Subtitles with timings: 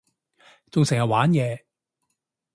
[0.71, 1.61] 仲成日玩嘢